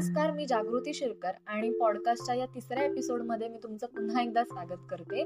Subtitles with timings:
[0.00, 5.24] नमस्कार मी जागृती शिरकर आणि पॉडकास्टच्या या तिसऱ्या एपिसोडमध्ये मी तुमचं पुन्हा एकदा स्वागत करते.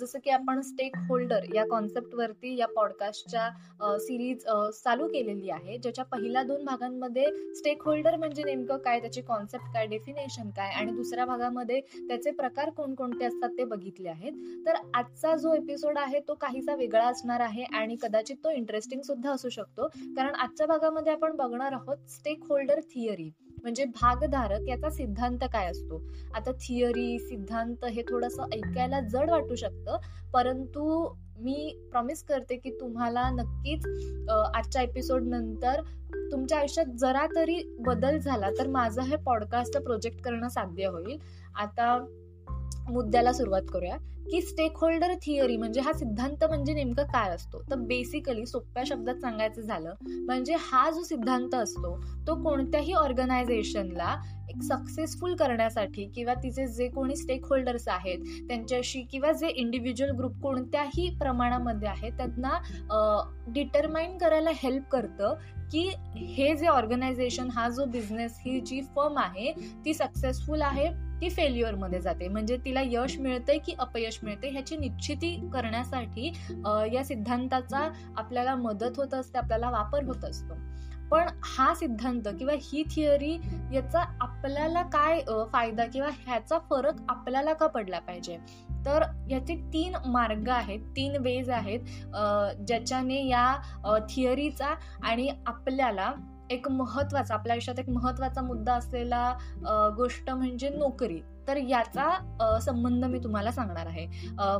[0.00, 6.42] जसं की आपण स्टेक होल्डर या कॉन्सेप्टवरती या पॉडकास्टच्या सिरीज चालू केलेली आहे ज्याच्या पहिल्या
[6.42, 11.80] दोन भागांमध्ये स्टेक होल्डर म्हणजे नेमकं काय त्याची कॉन्सेप्ट काय डेफिनेशन काय आणि दुसऱ्या भागामध्ये
[11.98, 14.32] त्याचे प्रकार कोणकोणते असतात ते बघितले आहेत.
[14.66, 19.30] तर आजचा जो एपिसोड आहे तो काहीसा वेगळा असणार आहे आणि कदाचित तो इंटरेस्टिंग सुद्धा
[19.30, 19.88] असू शकतो.
[19.88, 23.30] कारण आजच्या भागामध्ये आपण बघणार आहोत स्टेक होल्डर थिअरी
[23.62, 26.02] म्हणजे भागधारक याचा सिद्धांत काय असतो?
[26.34, 29.96] आता थिअरी सिद्धांत हे थोडंसं ऐकायला जड वाटू शकतं
[30.32, 31.08] परंतु
[31.40, 33.86] मी प्रॉमिस करते की तुम्हाला नक्कीच
[34.54, 35.80] आजच्या एपिसोड नंतर
[36.32, 41.18] तुमच्या आयुष्यात जरा तरी बदल झाला तर माझं हे पॉडकास्ट प्रोजेक्ट करणं साध्य होईल.
[41.54, 42.04] आता
[42.88, 43.96] मुद्द्याला सुरुवात करूया.
[44.30, 47.62] की स्टेक होल्डर थिअरी म्हणजे हा सिद्धांत म्हणजे नेमकं काय असतो?
[47.70, 49.94] तर बेसिकली सोप्या शब्दात सांगायचं झालं
[50.26, 51.94] म्हणजे हा जो सिद्धांत असतो
[52.26, 54.14] तो कोणत्याही ऑर्गनायझेशनला
[54.50, 60.40] एक सक्सेसफुल करण्यासाठी किंवा तिचे जे कोणी स्टेक होल्डर्स आहेत त्यांच्याशी किंवा जे इंडिव्हिज्युअल ग्रुप
[60.42, 62.58] कोणत्याही प्रमाणामध्ये आहेत त्यांना
[63.48, 65.34] डिटरमाइन करायला हेल्प करतं
[65.72, 69.52] की हे जे ऑर्गनायझेशन हा जो बिझनेस ही जी फर्म आहे
[69.84, 70.88] ती सक्सेसफुल आहे
[71.20, 72.28] ती फेल्युअरमध्ये जाते.
[72.28, 76.32] म्हणजे तिला यश मिळतंय की अपयश मिळते ह्याची निश्चिती करण्यासाठी
[76.94, 80.54] या सिद्धांताचा आपल्याला मदत होत असते आपल्याला वापर होत असतो.
[81.10, 83.32] पण हा सिद्धांत किंवा ही थिअरी
[83.72, 85.20] याचा आपल्याला काय
[85.52, 88.36] फायदा किंवा ह्याचा फरक आपल्याला का पडला पाहिजे?
[88.86, 91.80] तर याचे तीन मार्ग आहेत तीन वेज आहेत
[92.66, 96.12] ज्याच्याने या थिअरीचा आणि आपल्याला
[96.50, 99.32] एक महत्त्वाचा आपल्या आयुष्यात एक महत्त्वाचा मुद्दा असलेला
[99.96, 101.20] गोष्ट म्हणजे नोकरी.
[101.48, 104.06] तर याचा संबंध मी तुम्हाला सांगणार आहे.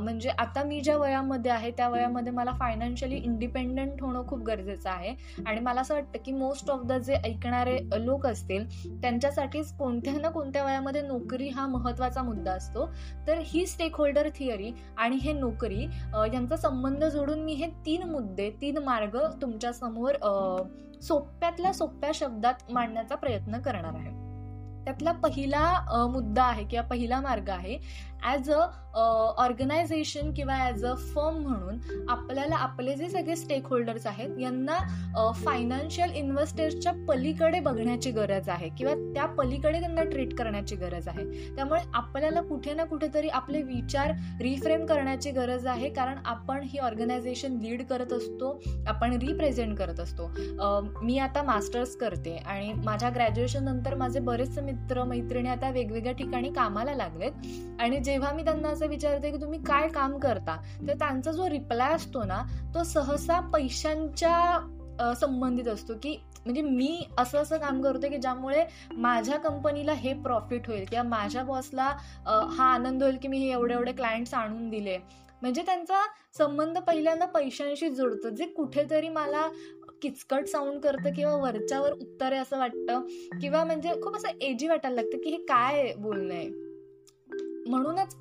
[0.01, 5.13] म्हणजे आता मी ज्या वयामध्ये आहे त्या वयामध्ये मला फायनान्शियली इंडिपेंडंट होणं खूप गरजेचं आहे.
[5.45, 8.65] आणि मला असं वाटतं की मोस्ट ऑफ द जे ऐकणारे लोक असतील
[9.01, 12.85] त्यांच्यासाठीच कोणत्या ना कोणत्या वयामध्ये नोकरी हा महत्त्वाचा मुद्दा असतो.
[13.27, 15.83] तर ही स्टेक होल्डर थिअरी आणि हे नोकरी
[16.33, 20.15] यांचा संबंध जोडून मी हे तीन मुद्दे तीन मार्ग तुमच्यासमोर
[21.01, 24.20] सोप्यातल्या सोप्या शब्दात मांडण्याचा प्रयत्न करणार आहे.
[24.85, 25.63] त्यातला पहिला
[26.11, 27.77] मुद्दा आहे किंवा पहिला मार्ग आहे.
[28.23, 28.65] ॲज अ
[29.37, 34.77] ऑर्गनायझेशन किंवा ॲज अ फर्म म्हणून आपल्याला आपले जे सगळे स्टेक होल्डर्स आहेत यांना
[35.17, 41.25] uh, फायनान्शियल इन्व्हेस्टर्सच्या पलीकडे बघण्याची गरज आहे किंवा त्या पलीकडे त्यांना ट्रीट करण्याची गरज आहे.
[41.55, 44.11] त्यामुळे आपल्याला कुठे ना कुठेतरी आपले विचार
[44.41, 48.51] रिफ्रेम करण्याची गरज आहे कारण आपण ही ऑर्गनायझेशन लीड करत असतो
[48.87, 50.27] आपण रिप्रेझेंट करत असतो.
[51.01, 56.51] मी आता मास्टर्स करते आणि माझ्या ग्रॅज्युएशन नंतर माझे बरेच मित्र मैत्रिणी आता वेगवेगळ्या ठिकाणी
[56.53, 60.55] कामाला लागलेत आणि जे जेव्हा मी त्यांना असं विचारते की तुम्ही काय काम करता
[60.87, 62.41] तर त्यांचा जो रिप्लाय असतो ना
[62.75, 68.63] तो सहसा पैशांच्या संबंधित असतो की म्हणजे मी असं असं काम करतो की ज्यामुळे
[68.93, 71.83] माझ्या कंपनीला हे प्रॉफिट होईल किंवा माझ्या बॉसला
[72.27, 74.97] हा आनंद होईल की मी हे एवढे एवढे क्लायंट्स आणून दिले.
[75.41, 76.01] म्हणजे त्यांचा
[76.37, 78.29] संबंध पहिल्यांदा पैशांशी जुळतो.
[78.29, 79.47] जे कुठेतरी मला
[80.01, 83.05] किचकट साऊंड करतं किंवा वरच्यावर उत्तर आहे असं वाटतं
[83.41, 86.70] किंवा म्हणजे खूप असं एजी वाटायला लागतं की हे काय बोलणं आहे.
[87.71, 88.15] म्हणूनच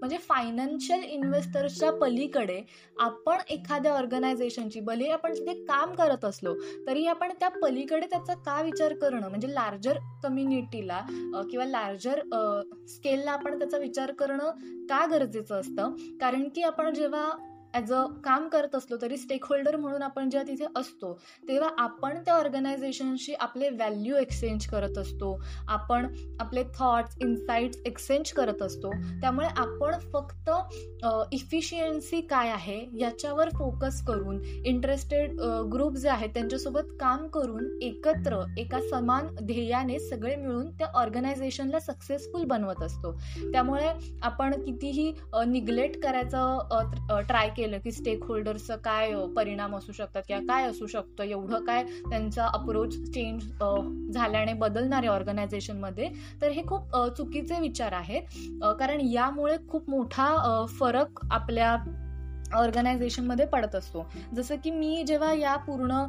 [0.00, 2.60] म्हणजे फायनान्शियल इन्व्हेस्टर्सच्या पलीकडे
[3.00, 6.54] आपण एखाद्या ऑर्गनायझेशनची भले आपण तिथे काम करत असलो
[6.86, 11.00] तरी आपण त्या पलीकडे त्याचा का विचार करणं म्हणजे लार्जर कम्युनिटीला
[11.50, 12.20] किंवा लार्जर
[12.88, 14.50] स्केलला आपण त्याचा विचार करणं
[14.88, 15.94] का गरजेचं असतं?
[16.20, 17.30] कारण की आपण जेव्हा
[17.74, 21.12] ॲज अ काम करत असलो तरी स्टेक होल्डर म्हणून आपण जेव्हा तिथे असतो
[21.48, 25.32] तेव्हा आपण त्या ऑर्गनायझेशनशी आपले व्हॅल्यू एक्सचेंज करत असतो.
[25.68, 26.06] आपण
[26.40, 28.90] आपले थॉट्स इन्साईट्स एक्सचेंज करत असतो.
[29.20, 30.50] त्यामुळे आपण फक्त
[31.32, 35.40] इफिशियन्सी काय आहे याच्यावर फोकस करून इंटरेस्टेड
[35.72, 42.44] ग्रुप जे आहेत त्यांच्यासोबत काम करून एकत्र एका समान ध्येयाने सगळे मिळून त्या ऑर्गनायझेशनला सक्सेसफुल
[42.44, 43.12] बनवत असतो.
[43.52, 43.92] त्यामुळे
[44.22, 45.12] आपण कितीही
[45.46, 50.86] निग्लेक्ट करायचं ट्राय केलं केलं की स्टेक होल्डर्सचं काय परिणाम असू शकतात किंवा काय असू
[50.86, 51.24] शकतं?
[51.24, 53.42] एवढं काय त्यांचा अप्रोच चेंज
[54.14, 56.08] झाल्याने बदलणारे ऑर्गनायझेशनमध्ये
[56.42, 58.22] तर हे खूप चुकीचे विचार आहेत.
[58.78, 61.76] कारण यामुळे खूप मोठा फरक आपल्या
[62.54, 64.06] ऑर्गनायझेशनमध्ये पडत असतो.
[64.34, 66.02] जसं की मी जेव्हा या पूर्ण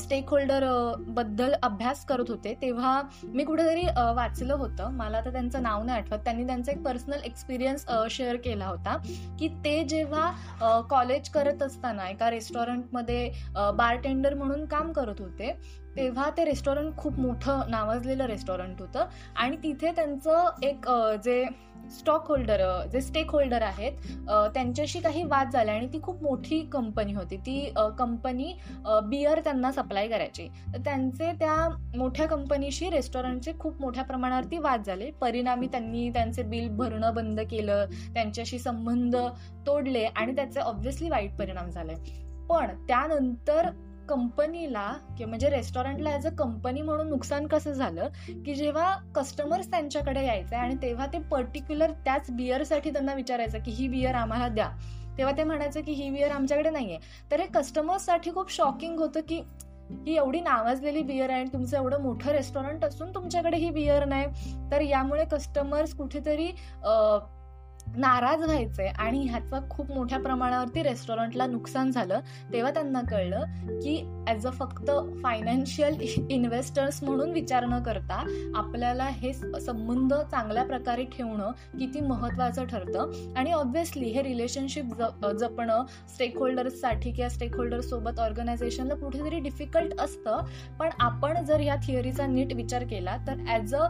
[0.00, 3.84] स्टेक होल्डरबद्दल अभ्यास करत होते तेव्हा मी कुठेतरी
[4.16, 4.90] वाचलं होतं.
[4.92, 6.18] मला तर त्यांचं नाव नाही आठवत.
[6.24, 8.96] त्यांनी त्यांचा एक पर्सनल एक्सपिरियन्स शेअर केला होता
[9.38, 13.30] की ते जेव्हा कॉलेज करत असताना एका रेस्टॉरंटमध्ये
[13.76, 15.50] बारटेंडर म्हणून काम करत होते
[15.96, 19.04] तेव्हा ते रेस्टॉरंट खूप मोठं नावाजलेलं रेस्टॉरंट होतं.
[19.36, 20.88] आणि तिथे त्यांचं एक
[21.24, 21.44] जे
[21.90, 22.60] स्टॉक होल्डर
[22.92, 23.92] जे स्टेक होल्डर आहेत
[24.54, 27.36] त्यांच्याशी काही वाद झाले आणि ती खूप मोठी कंपनी होती.
[27.36, 28.52] ती कंपनी
[29.04, 30.46] बियर त्यांना सप्लाय करायची.
[30.74, 31.56] तर त्यांचे त्या
[31.96, 35.10] मोठ्या कंपनीशी रेस्टॉरंटचे खूप मोठ्या प्रमाणावरती वाद झाले.
[35.20, 37.84] परिणामी त्यांनी त्यांचे बिल भरणं बंद केलं
[38.14, 39.16] त्यांच्याशी संबंध
[39.66, 41.94] तोडले आणि त्याचे ऑब्व्हियसली वाईट परिणाम झाले.
[42.48, 43.70] पण त्यानंतर
[44.12, 48.08] कंपनीला किंवा म्हणजे रेस्टॉरंटला ॲज अ कंपनी म्हणून नुकसान कसं झालं?
[48.46, 53.88] की जेव्हा कस्टमर्स त्यांच्याकडे यायचे आणि तेव्हा ते पर्टिक्युलर त्याच बियरसाठी त्यांना विचारायचं की ही
[53.88, 54.68] बियर आम्हाला द्या.
[55.18, 56.98] तेव्हा ते म्हणायचं की ही बियर आमच्याकडे नाहीये.
[57.30, 59.42] तर हे कस्टमर्ससाठी खूप शॉकिंग होतं की
[60.06, 64.26] ही एवढी नावाजलेली बियर आहे आणि तुमचं एवढं मोठं रेस्टॉरंट असून तुमच्याकडे ही बियर नाही.
[64.70, 66.46] तर यामुळे कस्टमर्स कुठेतरी
[67.96, 72.20] नाराज व्हायचे आणि ह्याचं खूप मोठ्या प्रमाणावरती रेस्टॉरंटला नुकसान झालं.
[72.52, 73.96] तेव्हा त्यांना कळलं की
[74.28, 74.90] ॲज अ फक्त
[75.22, 75.96] फायनान्शियल
[76.30, 78.22] इन्व्हेस्टर्स म्हणून विचार न करता
[78.54, 83.12] आपल्याला हे संबंध चांगल्या प्रकारे ठेवणं किती महत्त्वाचं ठरतं.
[83.36, 84.94] आणि ऑब्व्हियसली हे रिलेशनशिप
[85.40, 85.84] जपणं
[86.14, 90.40] स्टेक होल्डर्ससाठी किंवा स्टेक होल्डर्ससोबत ऑर्गनायझेशनला कुठेतरी डिफिकल्ट असतं.
[90.78, 93.86] पण आपण जर या थिअरीचा नीट विचार केला तर as a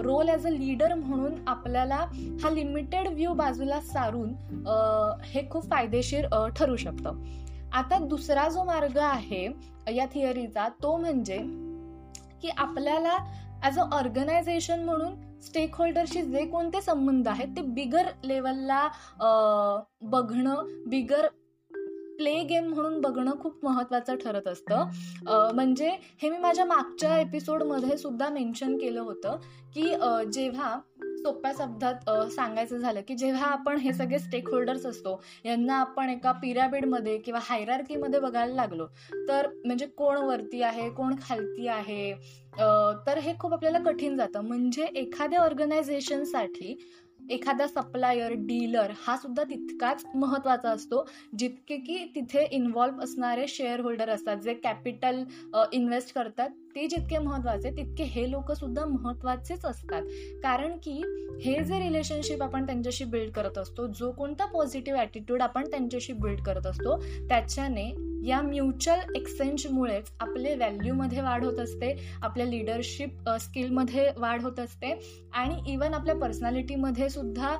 [0.00, 2.04] role as a leader म्हणून आपल्याला
[2.42, 4.32] हा लिमिटेड व्ह्यू बाजूला सारून
[5.24, 6.26] हे खूप फायदेशीर
[6.56, 7.22] ठरू शकतं.
[7.72, 9.46] आता दुसरा जो मार्ग आहे
[9.94, 11.38] या थिअरीचा तो म्हणजे
[12.42, 13.16] की आपल्याला
[13.62, 18.86] ॲज अ ऑर्गनायझेशन म्हणून स्टेक होल्डरशी जे कोणते संबंध आहेत ते बिगर लेवलला
[20.02, 21.26] बघणं बिगर
[22.18, 24.84] प्ले गेम म्हणून बघणं खूप महत्वाचं ठरत असतं.
[25.54, 25.88] म्हणजे
[26.22, 29.36] हे मी माझ्या मागच्या एपिसोडमध्ये सुद्धा मेन्शन केलं होतं
[29.74, 29.82] की
[30.32, 30.78] जेव्हा
[31.26, 36.32] सोप्या शब्दात सांगायचं झालं की जेव्हा आपण हे सगळे स्टेक होल्डर्स असतो यांना आपण एका
[36.32, 38.86] पिरामिडमध्ये किंवा हायरार्कीमध्ये बघायला लागलो
[39.28, 42.12] तर म्हणजे कोण वरती आहे कोण खालती आहे
[43.06, 44.40] तर हे खूप आपल्याला कठीण जातं.
[44.40, 46.76] म्हणजे एखाद्या ऑर्गनायझेशनसाठी
[47.30, 51.04] एखादा सप्लायर डीलर हा सुद्धा तितकाच महत्त्वाचा असतो
[51.38, 55.22] जितके की तिथे इन्व्हॉल्व्ह असणारे शेअर होल्डर असतात जे कॅपिटल
[55.72, 56.50] इन्व्हेस्ट करतात.
[56.76, 60.02] ते जितके महत्त्वाचे तितके हे लोक सुद्धा महत्वाचेच असतात.
[60.42, 61.00] कारण की
[61.44, 66.40] हे जे रिलेशनशिप आपण त्यांच्याशी बिल्ड करत असतो जो कोणता पॉझिटिव्ह ॲटिट्यूड आपण त्यांच्याशी बिल्ड
[66.40, 66.96] करत असतो
[67.28, 67.92] त्याच्याने
[68.26, 71.92] या म्युच्युअल एक्सचेंजमुळेच आपले व्हॅल्यूमध्ये वाढ होत असते
[72.22, 74.92] आपल्या लिडरशिप स्किलमध्ये वाढ होत असते
[75.34, 77.54] आणि इवन आपल्या पर्सनॅलिटीमध्ये सुद्धा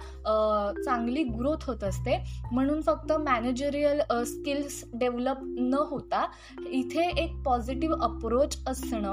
[0.84, 2.16] चांगली ग्रोथ होत असते.
[2.52, 6.26] म्हणून फक्त मॅनेजरियल स्किल्स डेव्हलप न होता
[6.70, 9.05] इथे एक पॉझिटिव्ह अप्रोच असणं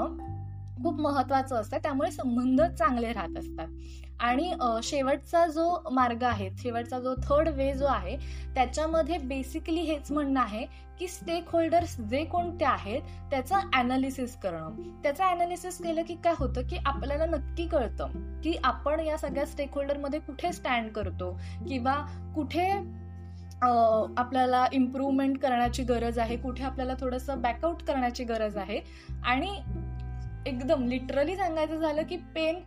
[0.82, 1.76] खूप महत्वाचं असतं.
[1.76, 3.68] त्यामुळे संबंध चांगले राहत असतात.
[4.20, 4.52] आणि
[4.82, 8.16] शेवटचा जो मार्ग आहे शेवटचा जो थर्ड वे जो आहे
[8.54, 10.64] त्याच्यामध्ये बेसिकली हेच म्हणणं आहे
[10.98, 15.00] की स्टेक होल्डर्स जे कोणते आहेत त्याचं अनालिसिस करणं.
[15.02, 19.74] त्याचं अनालिसिस केलं की काय होतं की आपल्याला नक्की कळतं की आपण या सगळ्या स्टेक
[19.74, 21.38] होल्डरमध्ये कुठे स्टँड करतो
[21.68, 21.94] किंवा
[22.34, 22.70] कुठे
[24.18, 28.80] आपल्याला इम्प्रूव्हमेंट करण्याची गरज आहे कुठे आपल्याला थोडंसं बॅकआउट करण्याची गरज आहे.
[29.24, 29.58] आणि
[30.46, 32.60] एकदम लिटरली सांगायचं झालं की पेन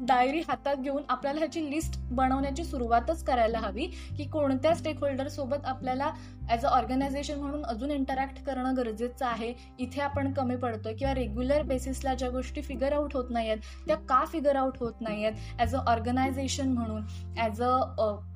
[0.00, 3.86] डायरी हातात घेऊन आपल्याला ह्याची लिस्ट बनवण्याची सुरुवातच करायला हवी
[4.16, 6.10] की कोणत्या स्टेक होल्डर सोबत आपल्याला
[6.48, 9.52] ॲज अ ऑर्गनायझेशन म्हणून अजून इंटरॅक्ट करणं गरजेचं आहे.
[9.78, 13.96] इथे आपण कमी पडतो किंवा रेग्युलर बेसिसला ज्या गोष्टी फिगर आउट होत नाही आहेत त्या
[14.08, 17.02] का फिगर आउट होत नाही आहेत ॲज अ ऑर्गनायझेशन म्हणून
[17.38, 17.70] ॲज अ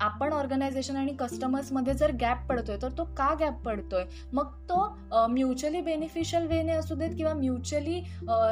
[0.01, 4.03] आपण ऑर्गनायझेशन आणि कस्टमर्समध्ये जर गॅप पडतोय तर तो का गॅप पडतोय?
[4.33, 7.99] मग तो म्युच्युअली बेनिफिशियल वेने असू देत किंवा म्युच्युअली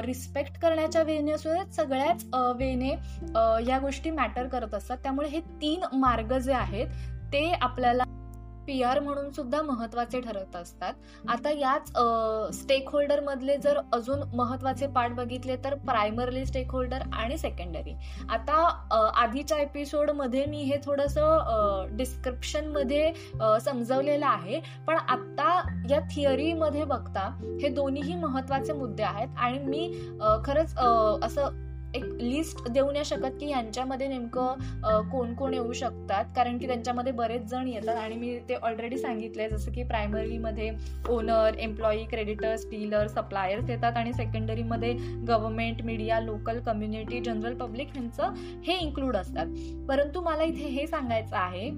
[0.05, 2.25] रिस्पेक्ट करण्याच्या वेने असू देत सगळ्याच
[2.57, 2.89] वेने
[3.67, 4.97] या गोष्टी मॅटर करत असतात.
[4.97, 6.87] त्यामुळे हे तीन मार्ग जे आहेत
[7.33, 8.03] ते आपल्याला
[8.67, 10.93] पी आर म्हणून सुद्धा महत्त्वाचे ठरत असतात.
[11.29, 11.91] आता याच
[12.55, 17.93] स्टेक होल्डर मधले जर अजून महत्त्वाचे पार्ट बघितले तर प्रायमरली स्टेक होल्डर आणि सेकंडरी
[18.29, 18.55] आता
[19.15, 21.17] आधीच्या एपिसोडमध्ये मी हे थोडस
[21.97, 23.11] डिस्क्रिप्शनमध्ये
[23.61, 24.59] समजवलेलं आहे.
[24.87, 27.29] पण आता या थिअरी मध्ये बघता
[27.61, 29.27] हे दोन्हीही महत्त्वाचे मुद्दे आहेत.
[29.37, 29.87] आणि मी
[30.45, 30.77] खरंच
[31.25, 31.65] असं
[31.95, 36.25] एक लिस्ट देऊ नाही शकत की यांच्यामध्ये नेमकं कोण कोण येऊ शकतात.
[36.35, 40.69] कारण की त्यांच्यामध्ये बरेच जण येतात आणि मी ते ऑलरेडी सांगितले जसं की प्रायमरीमध्ये
[41.09, 44.93] owner employee creditors dealer suppliers येतात आणि सेकंडरीमध्ये
[45.27, 48.33] government media local community general public ह्यांचं
[48.65, 49.45] हे इन्क्लूड असतात.
[49.89, 51.69] परंतु मला इथे हे सांगायचं आहे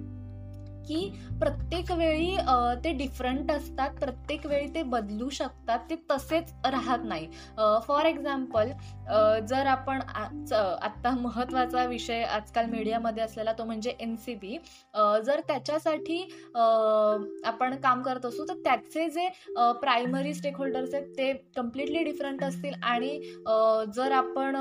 [0.87, 1.09] की
[1.39, 2.35] प्रत्येक वेळी
[2.83, 7.27] ते डिफरंट असतात प्रत्येक वेळी ते बदलू शकतात ते तसेच राहत नाही.
[7.87, 8.71] फॉर एक्झाम्पल
[9.49, 14.57] जर आपण आत्ता महत्त्वाचा विषय आजकाल मीडियामध्ये असलेला तो म्हणजे एन सी बी
[15.25, 16.21] जर त्याच्यासाठी
[17.45, 19.27] आपण काम करत असू तर त्याचे जे
[19.81, 23.19] प्रायमरी स्टेक होल्डर्स आहेत ते कम्प्लिटली डिफरंट असतील आणि
[23.95, 24.55] जर आपण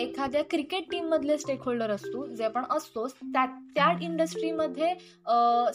[0.00, 4.92] एखाद्या क्रिकेट टीम मधले स्टेक होल्डर असतो जे आपण असतो त्या त्या इंडस्ट्रीमध्ये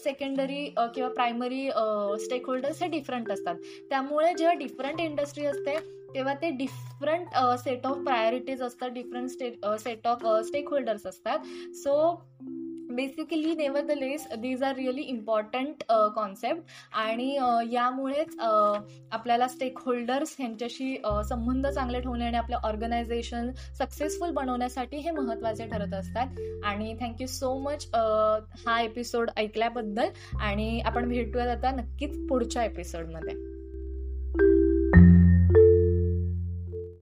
[0.03, 0.63] सेकंडरी
[0.96, 1.67] किंवा प्रायमरी
[2.24, 3.55] स्टेक होल्डर्स हे डिफरंट असतात.
[3.89, 5.77] त्यामुळे जेव्हा डिफरंट इंडस्ट्री असते
[6.13, 10.25] तेव्हा ते डिफरंट सेट ऑफ प्रायोरिटीज असतात different state set of
[10.70, 11.39] stakeholders असतात.
[11.75, 12.13] So
[12.95, 13.55] basically
[13.91, 15.83] nevertheless these are really important
[16.15, 16.61] concept
[16.93, 18.79] आणि uh, यामुळेच uh,
[19.11, 25.65] आपल्याला स्टेक होल्डर्स ह्यांच्याशी uh, संबंध चांगले ठेवणे आणि आपलं ऑर्गनायझेशन सक्सेसफुल बनवण्यासाठी हे महत्त्वाचे
[25.65, 26.39] ठरत असतात.
[26.63, 27.87] आणि थँक्यू सो मच
[28.67, 30.09] हा एपिसोड ऐकल्याबद्दल.
[30.39, 33.54] आणि आपण भेटूयात आता नक्कीच पुढच्या एपिसोडमध्ये